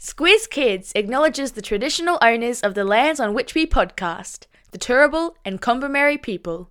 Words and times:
Squiz 0.00 0.48
Kids 0.48 0.92
acknowledges 0.94 1.52
the 1.52 1.60
traditional 1.60 2.18
owners 2.22 2.60
of 2.60 2.74
the 2.74 2.84
lands 2.84 3.18
on 3.18 3.34
which 3.34 3.56
we 3.56 3.66
podcast, 3.66 4.46
the 4.70 4.78
Turrbal 4.78 5.32
and 5.44 5.60
Combermary 5.60 6.22
people. 6.22 6.70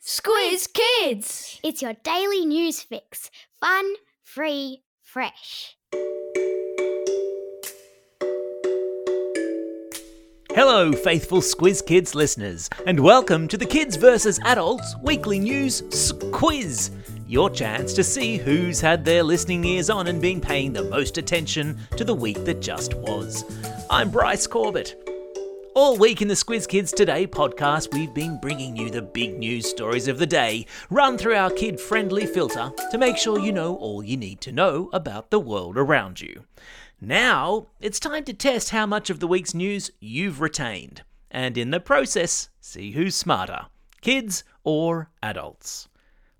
Squiz 0.00 0.68
Kids! 0.72 1.58
It's 1.64 1.82
your 1.82 1.94
daily 2.04 2.46
news 2.46 2.80
fix. 2.82 3.32
Fun, 3.58 3.94
free, 4.22 4.84
fresh. 5.02 5.76
Hello, 10.52 10.92
faithful 10.92 11.40
Squiz 11.40 11.84
Kids 11.84 12.14
listeners, 12.14 12.70
and 12.86 13.00
welcome 13.00 13.48
to 13.48 13.56
the 13.56 13.66
Kids 13.66 13.96
vs. 13.96 14.38
Adults 14.44 14.94
Weekly 15.02 15.40
News 15.40 15.82
Squiz. 15.82 16.90
Your 17.34 17.50
chance 17.50 17.94
to 17.94 18.04
see 18.04 18.36
who's 18.36 18.80
had 18.80 19.04
their 19.04 19.24
listening 19.24 19.64
ears 19.64 19.90
on 19.90 20.06
and 20.06 20.22
been 20.22 20.40
paying 20.40 20.72
the 20.72 20.84
most 20.84 21.18
attention 21.18 21.76
to 21.96 22.04
the 22.04 22.14
week 22.14 22.44
that 22.44 22.62
just 22.62 22.94
was. 22.94 23.44
I'm 23.90 24.08
Bryce 24.08 24.46
Corbett. 24.46 24.94
All 25.74 25.96
week 25.96 26.22
in 26.22 26.28
the 26.28 26.34
Squiz 26.34 26.68
Kids 26.68 26.92
Today 26.92 27.26
podcast, 27.26 27.92
we've 27.92 28.14
been 28.14 28.38
bringing 28.40 28.76
you 28.76 28.88
the 28.88 29.02
big 29.02 29.36
news 29.36 29.68
stories 29.68 30.06
of 30.06 30.20
the 30.20 30.28
day, 30.28 30.64
run 30.90 31.18
through 31.18 31.34
our 31.34 31.50
kid 31.50 31.80
friendly 31.80 32.24
filter 32.24 32.70
to 32.92 32.98
make 32.98 33.16
sure 33.16 33.40
you 33.40 33.50
know 33.50 33.74
all 33.78 34.04
you 34.04 34.16
need 34.16 34.40
to 34.42 34.52
know 34.52 34.88
about 34.92 35.32
the 35.32 35.40
world 35.40 35.76
around 35.76 36.20
you. 36.20 36.44
Now, 37.00 37.66
it's 37.80 37.98
time 37.98 38.22
to 38.26 38.32
test 38.32 38.70
how 38.70 38.86
much 38.86 39.10
of 39.10 39.18
the 39.18 39.26
week's 39.26 39.54
news 39.54 39.90
you've 39.98 40.40
retained, 40.40 41.02
and 41.32 41.58
in 41.58 41.72
the 41.72 41.80
process, 41.80 42.50
see 42.60 42.92
who's 42.92 43.16
smarter 43.16 43.66
kids 44.00 44.44
or 44.62 45.10
adults. 45.20 45.88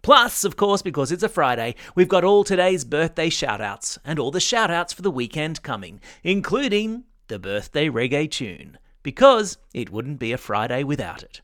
Plus, 0.05 0.45
of 0.45 0.55
course, 0.55 0.83
because 0.83 1.11
it's 1.11 1.23
a 1.23 1.31
Friday, 1.31 1.75
we've 1.95 2.09
got 2.09 2.25
all 2.25 2.45
today's 2.45 2.85
birthday 2.85 3.31
shoutouts 3.31 3.97
and 4.05 4.19
all 4.19 4.31
the 4.31 4.39
shoutouts 4.39 4.93
for 4.93 5.01
the 5.01 5.11
weekend 5.11 5.63
coming, 5.63 5.99
including 6.23 7.05
the 7.29 7.39
birthday 7.39 7.89
reggae 7.89 8.31
tune, 8.31 8.77
because 9.03 9.57
it 9.73 9.89
wouldn't 9.89 10.19
be 10.19 10.31
a 10.31 10.37
Friday 10.37 10.85
without 10.85 11.23
it. 11.23 11.41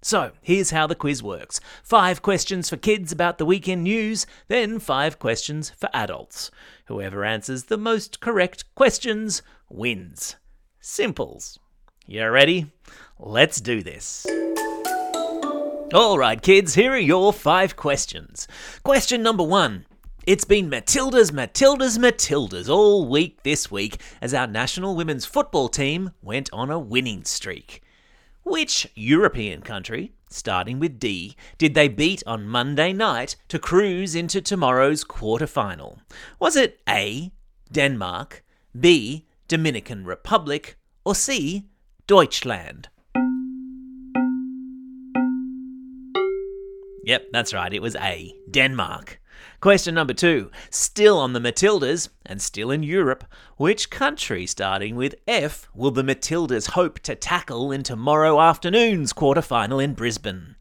So, 0.00 0.32
here's 0.40 0.70
how 0.70 0.86
the 0.86 0.94
quiz 0.94 1.22
works 1.22 1.60
five 1.82 2.22
questions 2.22 2.70
for 2.70 2.78
kids 2.78 3.12
about 3.12 3.36
the 3.36 3.44
weekend 3.44 3.84
news, 3.84 4.24
then 4.48 4.78
five 4.78 5.18
questions 5.18 5.68
for 5.68 5.90
adults. 5.92 6.50
Whoever 6.86 7.22
answers 7.22 7.64
the 7.64 7.76
most 7.76 8.20
correct 8.20 8.64
questions 8.74 9.42
wins. 9.68 10.36
Simples. 10.80 11.58
You 12.06 12.26
ready? 12.30 12.72
Let's 13.18 13.60
do 13.60 13.82
this. 13.82 14.26
Alright, 15.92 16.40
kids, 16.40 16.74
here 16.74 16.92
are 16.92 16.96
your 16.96 17.32
five 17.32 17.74
questions. 17.74 18.46
Question 18.84 19.24
number 19.24 19.42
one. 19.42 19.86
It's 20.24 20.44
been 20.44 20.70
Matildas, 20.70 21.32
Matildas, 21.32 21.98
Matildas 21.98 22.68
all 22.68 23.08
week 23.08 23.42
this 23.42 23.72
week 23.72 24.00
as 24.22 24.32
our 24.32 24.46
national 24.46 24.94
women's 24.94 25.26
football 25.26 25.68
team 25.68 26.12
went 26.22 26.48
on 26.52 26.70
a 26.70 26.78
winning 26.78 27.24
streak. 27.24 27.82
Which 28.44 28.88
European 28.94 29.62
country, 29.62 30.12
starting 30.28 30.78
with 30.78 31.00
D, 31.00 31.34
did 31.58 31.74
they 31.74 31.88
beat 31.88 32.22
on 32.24 32.46
Monday 32.46 32.92
night 32.92 33.34
to 33.48 33.58
cruise 33.58 34.14
into 34.14 34.40
tomorrow's 34.40 35.02
quarter-final? 35.02 36.02
Was 36.38 36.54
it 36.54 36.78
A. 36.88 37.32
Denmark, 37.72 38.44
B. 38.78 39.26
Dominican 39.48 40.04
Republic, 40.04 40.76
or 41.04 41.16
C. 41.16 41.64
Deutschland? 42.06 42.90
Yep, 47.04 47.28
that's 47.32 47.54
right, 47.54 47.72
it 47.72 47.82
was 47.82 47.96
A. 47.96 48.34
Denmark. 48.50 49.20
Question 49.60 49.94
number 49.94 50.12
two. 50.12 50.50
Still 50.70 51.18
on 51.18 51.32
the 51.32 51.40
Matildas, 51.40 52.08
and 52.24 52.40
still 52.40 52.70
in 52.70 52.82
Europe, 52.82 53.24
which 53.56 53.90
country, 53.90 54.46
starting 54.46 54.96
with 54.96 55.14
F, 55.26 55.68
will 55.74 55.90
the 55.90 56.02
Matildas 56.02 56.70
hope 56.70 56.98
to 57.00 57.14
tackle 57.14 57.72
in 57.72 57.82
tomorrow 57.82 58.40
afternoon's 58.40 59.12
quarter-final 59.12 59.78
in 59.78 59.94
Brisbane? 59.94 60.56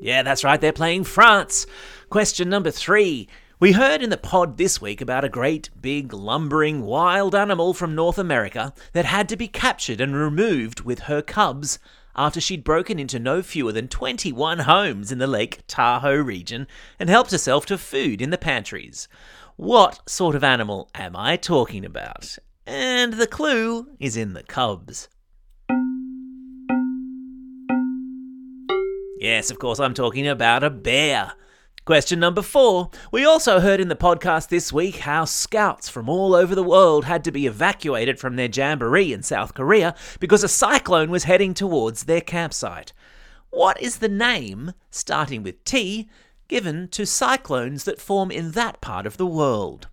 Yeah, 0.00 0.22
that's 0.24 0.42
right, 0.42 0.60
they're 0.60 0.72
playing 0.72 1.04
France. 1.04 1.66
Question 2.10 2.48
number 2.48 2.72
three. 2.72 3.28
We 3.60 3.72
heard 3.72 4.02
in 4.02 4.10
the 4.10 4.16
pod 4.16 4.56
this 4.56 4.80
week 4.80 5.00
about 5.00 5.24
a 5.24 5.28
great, 5.28 5.70
big, 5.80 6.12
lumbering, 6.12 6.82
wild 6.82 7.36
animal 7.36 7.72
from 7.72 7.94
North 7.94 8.18
America 8.18 8.74
that 8.92 9.04
had 9.04 9.28
to 9.28 9.36
be 9.36 9.46
captured 9.46 10.00
and 10.00 10.16
removed 10.16 10.80
with 10.80 11.00
her 11.00 11.22
cubs 11.22 11.78
after 12.14 12.40
she'd 12.40 12.64
broken 12.64 12.98
into 12.98 13.18
no 13.18 13.42
fewer 13.42 13.72
than 13.72 13.88
21 13.88 14.60
homes 14.60 15.10
in 15.12 15.18
the 15.18 15.26
Lake 15.26 15.60
Tahoe 15.66 16.16
region 16.16 16.66
and 16.98 17.08
helped 17.08 17.30
herself 17.30 17.66
to 17.66 17.78
food 17.78 18.20
in 18.20 18.30
the 18.30 18.38
pantries. 18.38 19.08
What 19.56 20.00
sort 20.08 20.34
of 20.34 20.44
animal 20.44 20.90
am 20.94 21.14
I 21.16 21.36
talking 21.36 21.84
about? 21.84 22.38
And 22.66 23.14
the 23.14 23.26
clue 23.26 23.88
is 23.98 24.16
in 24.16 24.34
the 24.34 24.42
cubs. 24.42 25.08
Yes, 29.18 29.50
of 29.50 29.58
course, 29.58 29.78
I'm 29.78 29.94
talking 29.94 30.26
about 30.26 30.64
a 30.64 30.70
bear. 30.70 31.34
Question 31.84 32.20
number 32.20 32.42
four. 32.42 32.90
We 33.10 33.24
also 33.24 33.58
heard 33.58 33.80
in 33.80 33.88
the 33.88 33.96
podcast 33.96 34.48
this 34.48 34.72
week 34.72 34.98
how 34.98 35.24
scouts 35.24 35.88
from 35.88 36.08
all 36.08 36.32
over 36.32 36.54
the 36.54 36.62
world 36.62 37.06
had 37.06 37.24
to 37.24 37.32
be 37.32 37.44
evacuated 37.44 38.20
from 38.20 38.36
their 38.36 38.48
jamboree 38.48 39.12
in 39.12 39.24
South 39.24 39.54
Korea 39.54 39.96
because 40.20 40.44
a 40.44 40.48
cyclone 40.48 41.10
was 41.10 41.24
heading 41.24 41.54
towards 41.54 42.04
their 42.04 42.20
campsite. 42.20 42.92
What 43.50 43.82
is 43.82 43.98
the 43.98 44.08
name, 44.08 44.74
starting 44.92 45.42
with 45.42 45.64
T, 45.64 46.08
given 46.46 46.86
to 46.88 47.04
cyclones 47.04 47.82
that 47.82 48.00
form 48.00 48.30
in 48.30 48.52
that 48.52 48.80
part 48.80 49.04
of 49.04 49.16
the 49.16 49.26
world? 49.26 49.88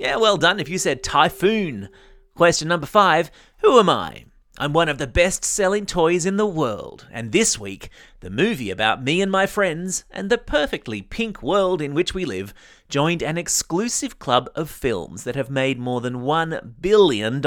Yeah, 0.00 0.16
well 0.16 0.38
done 0.38 0.58
if 0.58 0.68
you 0.68 0.78
said 0.78 1.04
typhoon. 1.04 1.88
Question 2.34 2.66
number 2.66 2.86
five. 2.86 3.30
Who 3.58 3.78
am 3.78 3.88
I? 3.88 4.24
I'm 4.62 4.72
one 4.72 4.88
of 4.88 4.98
the 4.98 5.08
best 5.08 5.44
selling 5.44 5.86
toys 5.86 6.24
in 6.24 6.36
the 6.36 6.46
world, 6.46 7.08
and 7.10 7.32
this 7.32 7.58
week, 7.58 7.90
the 8.20 8.30
movie 8.30 8.70
about 8.70 9.02
me 9.02 9.20
and 9.20 9.28
my 9.28 9.44
friends 9.44 10.04
and 10.08 10.30
the 10.30 10.38
perfectly 10.38 11.02
pink 11.02 11.42
world 11.42 11.82
in 11.82 11.94
which 11.94 12.14
we 12.14 12.24
live 12.24 12.54
joined 12.88 13.24
an 13.24 13.36
exclusive 13.36 14.20
club 14.20 14.48
of 14.54 14.70
films 14.70 15.24
that 15.24 15.34
have 15.34 15.50
made 15.50 15.80
more 15.80 16.00
than 16.00 16.18
$1 16.18 16.74
billion 16.80 17.44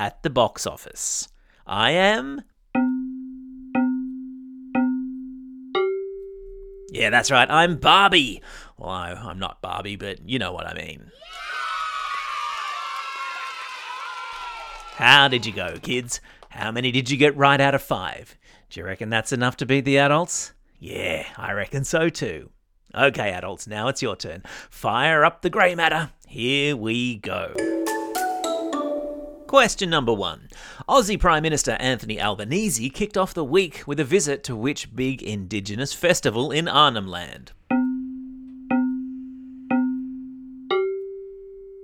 at 0.00 0.22
the 0.24 0.30
box 0.30 0.66
office. 0.66 1.28
I 1.64 1.92
am. 1.92 2.42
Yeah, 6.90 7.10
that's 7.10 7.30
right, 7.30 7.48
I'm 7.48 7.76
Barbie. 7.76 8.42
Well, 8.76 8.90
I'm 8.90 9.38
not 9.38 9.62
Barbie, 9.62 9.94
but 9.94 10.28
you 10.28 10.40
know 10.40 10.50
what 10.50 10.66
I 10.66 10.74
mean. 10.74 11.12
How 14.96 15.26
did 15.26 15.46
you 15.46 15.54
go, 15.54 15.78
kids? 15.80 16.20
How 16.50 16.70
many 16.70 16.92
did 16.92 17.10
you 17.10 17.16
get 17.16 17.34
right 17.34 17.58
out 17.58 17.74
of 17.74 17.80
five? 17.80 18.36
Do 18.68 18.78
you 18.78 18.84
reckon 18.84 19.08
that's 19.08 19.32
enough 19.32 19.56
to 19.56 19.66
beat 19.66 19.86
the 19.86 19.96
adults? 19.96 20.52
Yeah, 20.78 21.24
I 21.38 21.52
reckon 21.52 21.84
so 21.84 22.10
too. 22.10 22.50
Okay, 22.94 23.30
adults, 23.32 23.66
now 23.66 23.88
it's 23.88 24.02
your 24.02 24.16
turn. 24.16 24.42
Fire 24.68 25.24
up 25.24 25.40
the 25.40 25.48
grey 25.48 25.74
matter. 25.74 26.10
Here 26.28 26.76
we 26.76 27.16
go. 27.16 27.54
Question 29.46 29.88
number 29.88 30.12
one 30.12 30.48
Aussie 30.86 31.18
Prime 31.18 31.42
Minister 31.42 31.72
Anthony 31.80 32.20
Albanese 32.20 32.90
kicked 32.90 33.16
off 33.16 33.32
the 33.32 33.44
week 33.44 33.84
with 33.86 33.98
a 33.98 34.04
visit 34.04 34.44
to 34.44 34.54
which 34.54 34.94
big 34.94 35.22
Indigenous 35.22 35.94
festival 35.94 36.50
in 36.50 36.68
Arnhem 36.68 37.08
Land? 37.08 37.52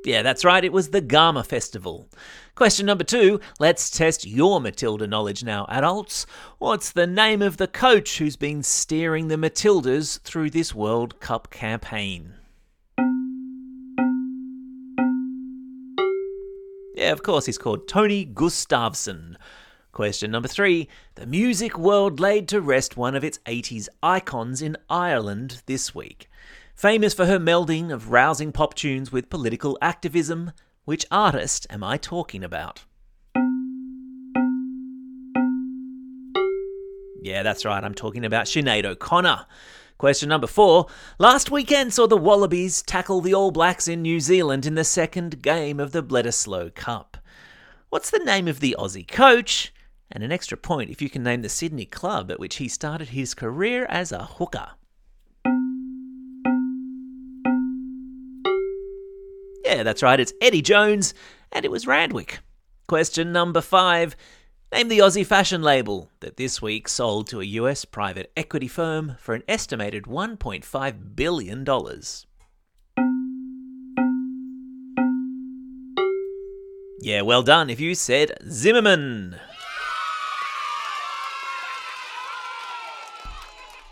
Yeah, 0.04 0.22
that's 0.22 0.44
right, 0.44 0.64
it 0.64 0.72
was 0.72 0.90
the 0.90 1.02
Garma 1.02 1.44
Festival. 1.44 2.08
Question 2.54 2.86
number 2.86 3.04
two 3.04 3.40
let's 3.58 3.90
test 3.90 4.26
your 4.26 4.60
Matilda 4.60 5.06
knowledge 5.06 5.44
now, 5.44 5.66
adults. 5.68 6.24
What's 6.58 6.92
the 6.92 7.06
name 7.06 7.42
of 7.42 7.56
the 7.56 7.66
coach 7.66 8.18
who's 8.18 8.36
been 8.36 8.62
steering 8.62 9.28
the 9.28 9.36
Matildas 9.36 10.20
through 10.22 10.50
this 10.50 10.74
World 10.74 11.20
Cup 11.20 11.50
campaign? 11.50 12.34
Yeah, 16.94 17.12
of 17.12 17.22
course, 17.22 17.46
he's 17.46 17.58
called 17.58 17.86
Tony 17.86 18.26
Gustavsson. 18.26 19.36
Question 19.92 20.30
number 20.30 20.48
three 20.48 20.88
The 21.16 21.26
music 21.26 21.78
world 21.78 22.20
laid 22.20 22.48
to 22.48 22.60
rest 22.60 22.96
one 22.96 23.14
of 23.14 23.24
its 23.24 23.38
80s 23.46 23.88
icons 24.02 24.62
in 24.62 24.76
Ireland 24.88 25.62
this 25.66 25.94
week. 25.94 26.28
Famous 26.78 27.12
for 27.12 27.26
her 27.26 27.40
melding 27.40 27.92
of 27.92 28.12
rousing 28.12 28.52
pop 28.52 28.72
tunes 28.72 29.10
with 29.10 29.28
political 29.28 29.76
activism, 29.82 30.52
which 30.84 31.04
artist 31.10 31.66
am 31.70 31.82
I 31.82 31.96
talking 31.96 32.44
about? 32.44 32.84
Yeah, 37.20 37.42
that's 37.42 37.64
right, 37.64 37.82
I'm 37.82 37.96
talking 37.96 38.24
about 38.24 38.46
Sinead 38.46 38.84
O'Connor. 38.84 39.46
Question 39.98 40.28
number 40.28 40.46
four. 40.46 40.86
Last 41.18 41.50
weekend 41.50 41.94
saw 41.94 42.06
the 42.06 42.16
Wallabies 42.16 42.82
tackle 42.82 43.22
the 43.22 43.34
All 43.34 43.50
Blacks 43.50 43.88
in 43.88 44.00
New 44.00 44.20
Zealand 44.20 44.64
in 44.64 44.76
the 44.76 44.84
second 44.84 45.42
game 45.42 45.80
of 45.80 45.90
the 45.90 46.04
Bledisloe 46.04 46.72
Cup. 46.76 47.16
What's 47.88 48.10
the 48.10 48.20
name 48.20 48.46
of 48.46 48.60
the 48.60 48.76
Aussie 48.78 49.08
coach? 49.08 49.74
And 50.12 50.22
an 50.22 50.30
extra 50.30 50.56
point 50.56 50.90
if 50.90 51.02
you 51.02 51.10
can 51.10 51.24
name 51.24 51.42
the 51.42 51.48
Sydney 51.48 51.86
club 51.86 52.30
at 52.30 52.38
which 52.38 52.58
he 52.58 52.68
started 52.68 53.08
his 53.08 53.34
career 53.34 53.84
as 53.86 54.12
a 54.12 54.26
hooker. 54.26 54.68
Yeah, 59.78 59.84
that's 59.84 60.02
right, 60.02 60.18
it's 60.18 60.32
Eddie 60.40 60.60
Jones, 60.60 61.14
and 61.52 61.64
it 61.64 61.70
was 61.70 61.86
Randwick. 61.86 62.40
Question 62.88 63.30
number 63.30 63.60
five. 63.60 64.16
Name 64.72 64.88
the 64.88 64.98
Aussie 64.98 65.24
fashion 65.24 65.62
label 65.62 66.10
that 66.18 66.36
this 66.36 66.60
week 66.60 66.88
sold 66.88 67.28
to 67.28 67.40
a 67.40 67.44
US 67.44 67.84
private 67.84 68.32
equity 68.36 68.66
firm 68.66 69.14
for 69.20 69.36
an 69.36 69.44
estimated 69.46 70.06
$1.5 70.06 71.14
billion. 71.14 71.64
Yeah, 77.00 77.22
well 77.22 77.44
done 77.44 77.70
if 77.70 77.78
you 77.78 77.94
said 77.94 78.32
Zimmermann. 78.50 79.38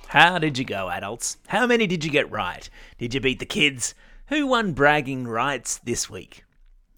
How 0.08 0.38
did 0.40 0.58
you 0.58 0.64
go, 0.64 0.90
adults? 0.90 1.36
How 1.46 1.64
many 1.68 1.86
did 1.86 2.04
you 2.04 2.10
get 2.10 2.28
right? 2.28 2.68
Did 2.98 3.14
you 3.14 3.20
beat 3.20 3.38
the 3.38 3.46
kids? 3.46 3.94
Who 4.28 4.48
won 4.48 4.72
bragging 4.72 5.28
rights 5.28 5.78
this 5.78 6.10
week? 6.10 6.42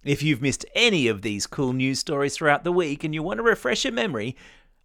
If 0.02 0.22
you've 0.22 0.40
missed 0.40 0.64
any 0.75 1.08
of 1.08 1.20
these 1.20 1.46
cool 1.46 1.75
news 1.75 1.98
stories 1.98 2.34
throughout 2.34 2.64
the 2.64 2.72
week 2.72 3.04
and 3.04 3.12
you 3.12 3.22
want 3.22 3.36
to 3.36 3.42
refresh 3.42 3.84
your 3.84 3.92
memory, 3.92 4.34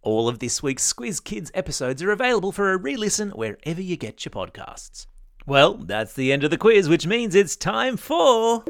all 0.02 0.28
of 0.28 0.40
this 0.40 0.62
week's 0.62 0.92
Squiz 0.92 1.24
Kids 1.24 1.50
episodes 1.54 2.02
are 2.02 2.10
available 2.10 2.52
for 2.52 2.70
a 2.70 2.76
re 2.76 2.98
listen 2.98 3.30
wherever 3.30 3.80
you 3.80 3.96
get 3.96 4.26
your 4.26 4.30
podcasts. 4.30 5.06
Well, 5.46 5.72
that's 5.72 6.12
the 6.12 6.34
end 6.34 6.44
of 6.44 6.50
the 6.50 6.58
quiz, 6.58 6.86
which 6.86 7.06
means 7.06 7.34
it's 7.34 7.56
time 7.56 7.96
for. 7.96 8.62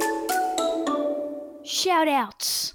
Shout 1.64 2.06
outs. 2.06 2.74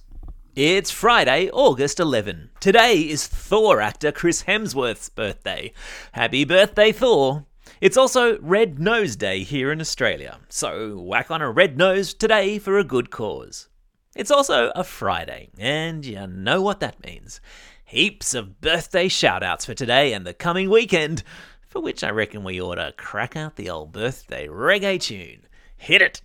It's 0.53 0.91
Friday, 0.91 1.49
August 1.53 2.01
11. 2.01 2.49
Today 2.59 2.99
is 2.99 3.25
Thor 3.25 3.79
actor 3.79 4.11
Chris 4.11 4.43
Hemsworth's 4.43 5.07
birthday. 5.07 5.71
Happy 6.11 6.43
birthday, 6.43 6.91
Thor! 6.91 7.45
It's 7.81 7.95
also 7.95 8.37
Red 8.39 8.77
Nose 8.77 9.15
Day 9.15 9.43
here 9.43 9.71
in 9.71 9.79
Australia, 9.79 10.39
so 10.49 10.99
whack 10.99 11.31
on 11.31 11.41
a 11.41 11.49
red 11.49 11.77
nose 11.77 12.13
today 12.13 12.59
for 12.59 12.77
a 12.77 12.83
good 12.83 13.09
cause. 13.09 13.69
It's 14.17 14.31
also 14.31 14.69
a 14.75 14.83
Friday, 14.83 15.47
and 15.57 16.05
you 16.05 16.27
know 16.27 16.61
what 16.61 16.81
that 16.81 17.01
means. 17.05 17.39
Heaps 17.85 18.33
of 18.33 18.59
birthday 18.59 19.07
shout-outs 19.07 19.63
for 19.63 19.73
today 19.73 20.11
and 20.11 20.27
the 20.27 20.33
coming 20.33 20.69
weekend, 20.69 21.23
for 21.69 21.81
which 21.81 22.03
I 22.03 22.09
reckon 22.09 22.43
we 22.43 22.61
ought 22.61 22.75
to 22.75 22.93
crack 22.97 23.37
out 23.37 23.55
the 23.55 23.69
old 23.69 23.93
birthday 23.93 24.47
reggae 24.47 24.99
tune. 24.99 25.47
Hit 25.77 26.01
it! 26.01 26.21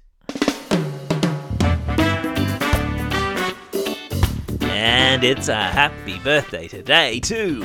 And 4.75 5.23
it's 5.23 5.47
a 5.47 5.55
happy 5.55 6.19
birthday 6.19 6.67
today, 6.67 7.21
too. 7.21 7.65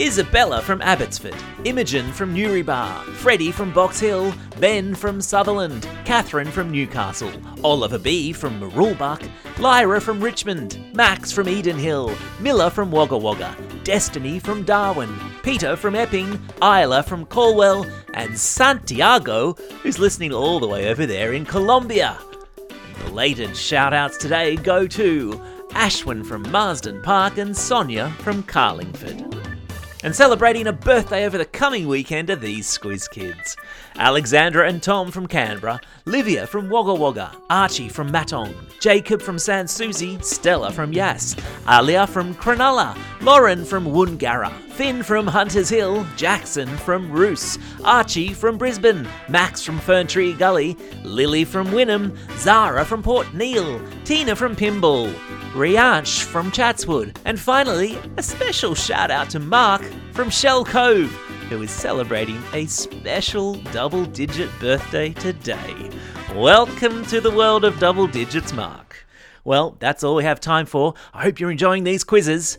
Isabella 0.00 0.60
from 0.60 0.82
Abbotsford, 0.82 1.36
Imogen 1.64 2.10
from 2.12 2.34
Newrybar, 2.34 3.04
Freddie 3.14 3.52
from 3.52 3.72
Box 3.72 4.00
Hill, 4.00 4.34
Ben 4.58 4.96
from 4.96 5.20
Sutherland, 5.20 5.88
Catherine 6.04 6.50
from 6.50 6.72
Newcastle, 6.72 7.30
Oliver 7.62 7.96
B 7.96 8.32
from 8.32 8.58
Marulbuck, 8.58 9.22
Lyra 9.60 10.00
from 10.00 10.20
Richmond, 10.20 10.84
Max 10.96 11.30
from 11.30 11.48
Eden 11.48 11.78
Hill, 11.78 12.12
Miller 12.40 12.70
from 12.70 12.90
Wagga 12.90 13.16
Wagga, 13.16 13.56
Destiny 13.84 14.40
from 14.40 14.64
Darwin, 14.64 15.14
Peter 15.44 15.76
from 15.76 15.94
Epping, 15.94 16.40
Isla 16.60 17.04
from 17.04 17.24
Colwell, 17.26 17.86
and 18.14 18.36
Santiago, 18.36 19.52
who's 19.84 20.00
listening 20.00 20.32
all 20.32 20.58
the 20.58 20.66
way 20.66 20.90
over 20.90 21.06
there 21.06 21.34
in 21.34 21.44
Colombia. 21.44 22.18
Belated 23.04 23.56
shout 23.56 23.94
outs 23.94 24.18
today 24.18 24.56
go 24.56 24.88
to 24.88 25.40
Ashwin 25.70 26.24
from 26.24 26.50
Marsden 26.50 27.02
Park 27.02 27.38
and 27.38 27.56
Sonia 27.56 28.10
from 28.18 28.42
Carlingford. 28.42 29.24
And 30.04 30.14
celebrating 30.14 30.68
a 30.68 30.72
birthday 30.72 31.26
over 31.26 31.38
the 31.38 31.44
coming 31.44 31.88
weekend 31.88 32.30
are 32.30 32.36
these 32.36 32.66
Squiz 32.68 33.10
Kids. 33.10 33.56
Alexandra 33.96 34.68
and 34.68 34.80
Tom 34.80 35.10
from 35.10 35.26
Canberra, 35.26 35.80
Livia 36.04 36.46
from 36.46 36.70
Wagga 36.70 36.94
Wagga, 36.94 37.32
Archie 37.50 37.88
from 37.88 38.12
Matong, 38.12 38.54
Jacob 38.80 39.20
from 39.20 39.40
Sans 39.40 39.68
Souci, 39.68 40.16
Stella 40.22 40.70
from 40.70 40.92
Yass, 40.92 41.34
Alia 41.68 42.06
from 42.06 42.32
Cronulla, 42.36 42.96
Lauren 43.22 43.64
from 43.64 43.86
Woongarra, 43.86 44.52
Finn 44.70 45.02
from 45.02 45.26
Hunters 45.26 45.68
Hill, 45.68 46.06
Jackson 46.16 46.68
from 46.78 47.10
Roos, 47.10 47.58
Archie 47.84 48.32
from 48.32 48.56
Brisbane, 48.56 49.08
Max 49.28 49.64
from 49.64 49.80
Ferntree 49.80 50.38
Gully, 50.38 50.76
Lily 51.02 51.44
from 51.44 51.66
Wynnum, 51.68 52.16
Zara 52.38 52.84
from 52.84 53.02
Port 53.02 53.34
Neill, 53.34 53.82
Tina 54.04 54.36
from 54.36 54.54
Pymble, 54.54 55.12
Rianch 55.54 56.24
from 56.24 56.50
Chatswood, 56.50 57.18
and 57.24 57.40
finally, 57.40 57.98
a 58.18 58.22
special 58.22 58.74
shout 58.74 59.10
out 59.10 59.30
to 59.30 59.40
Mark 59.40 59.82
from 60.12 60.28
Shell 60.28 60.66
Cove, 60.66 61.10
who 61.48 61.62
is 61.62 61.70
celebrating 61.70 62.40
a 62.52 62.66
special 62.66 63.54
double 63.72 64.04
digit 64.04 64.50
birthday 64.60 65.14
today. 65.14 65.90
Welcome 66.34 67.02
to 67.06 67.22
the 67.22 67.30
world 67.30 67.64
of 67.64 67.78
double 67.78 68.06
digits, 68.06 68.52
Mark. 68.52 69.06
Well, 69.42 69.74
that's 69.78 70.04
all 70.04 70.16
we 70.16 70.24
have 70.24 70.38
time 70.38 70.66
for. 70.66 70.92
I 71.14 71.22
hope 71.22 71.40
you're 71.40 71.50
enjoying 71.50 71.84
these 71.84 72.04
quizzes. 72.04 72.58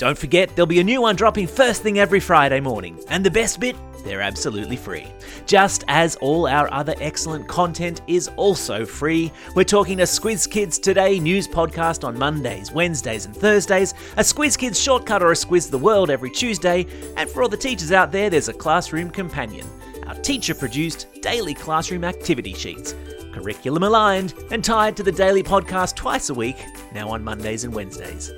Don't 0.00 0.16
forget, 0.16 0.48
there'll 0.56 0.66
be 0.66 0.80
a 0.80 0.84
new 0.84 1.02
one 1.02 1.14
dropping 1.14 1.46
first 1.46 1.82
thing 1.82 1.98
every 1.98 2.20
Friday 2.20 2.58
morning. 2.58 2.98
And 3.08 3.22
the 3.22 3.30
best 3.30 3.60
bit, 3.60 3.76
they're 4.02 4.22
absolutely 4.22 4.76
free. 4.76 5.06
Just 5.44 5.84
as 5.88 6.16
all 6.22 6.46
our 6.46 6.72
other 6.72 6.94
excellent 7.02 7.46
content 7.48 8.00
is 8.06 8.28
also 8.36 8.86
free. 8.86 9.30
We're 9.54 9.64
talking 9.64 10.00
a 10.00 10.04
Squiz 10.04 10.50
Kids 10.50 10.78
Today 10.78 11.20
news 11.20 11.46
podcast 11.46 12.02
on 12.02 12.18
Mondays, 12.18 12.72
Wednesdays, 12.72 13.26
and 13.26 13.36
Thursdays, 13.36 13.92
a 14.16 14.22
Squiz 14.22 14.56
Kids 14.56 14.80
shortcut 14.80 15.22
or 15.22 15.32
a 15.32 15.34
Squiz 15.34 15.70
the 15.70 15.76
World 15.76 16.08
every 16.08 16.30
Tuesday, 16.30 16.86
and 17.18 17.28
for 17.28 17.42
all 17.42 17.50
the 17.50 17.56
teachers 17.58 17.92
out 17.92 18.10
there, 18.10 18.30
there's 18.30 18.48
a 18.48 18.54
Classroom 18.54 19.10
Companion, 19.10 19.66
our 20.06 20.14
teacher 20.14 20.54
produced 20.54 21.08
daily 21.20 21.52
classroom 21.52 22.04
activity 22.04 22.54
sheets. 22.54 22.94
Curriculum 23.34 23.82
aligned 23.82 24.32
and 24.50 24.64
tied 24.64 24.96
to 24.96 25.02
the 25.02 25.12
daily 25.12 25.42
podcast 25.42 25.94
twice 25.94 26.30
a 26.30 26.34
week, 26.34 26.56
now 26.94 27.10
on 27.10 27.22
Mondays 27.22 27.64
and 27.64 27.74
Wednesdays. 27.74 28.32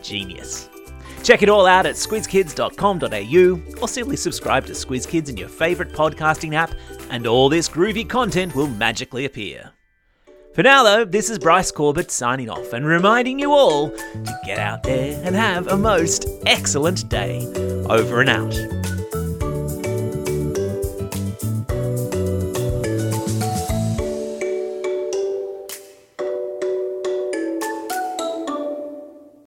Genius. 0.00 0.68
Check 1.28 1.42
it 1.42 1.50
all 1.50 1.66
out 1.66 1.84
at 1.84 1.96
squizkids.com.au 1.96 3.82
or 3.82 3.86
simply 3.86 4.16
subscribe 4.16 4.64
to 4.64 4.72
Squiz 4.72 5.06
Kids 5.06 5.28
in 5.28 5.36
your 5.36 5.50
favourite 5.50 5.92
podcasting 5.92 6.54
app, 6.54 6.72
and 7.10 7.26
all 7.26 7.50
this 7.50 7.68
groovy 7.68 8.08
content 8.08 8.54
will 8.54 8.66
magically 8.66 9.26
appear. 9.26 9.72
For 10.54 10.62
now, 10.62 10.82
though, 10.82 11.04
this 11.04 11.28
is 11.28 11.38
Bryce 11.38 11.70
Corbett 11.70 12.10
signing 12.10 12.48
off 12.48 12.72
and 12.72 12.86
reminding 12.86 13.38
you 13.38 13.52
all 13.52 13.90
to 13.90 14.40
get 14.46 14.58
out 14.58 14.84
there 14.84 15.20
and 15.22 15.36
have 15.36 15.66
a 15.66 15.76
most 15.76 16.26
excellent 16.46 17.06
day. 17.10 17.46
Over 17.90 18.22
and 18.22 18.30
out. 18.30 18.77